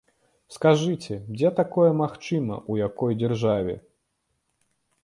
Скажыце, 0.55 1.13
дзе 1.35 1.51
такое 1.61 1.91
магчыма, 2.01 2.55
у 2.71 2.79
якой 2.87 3.21
дзяржаве? 3.21 3.79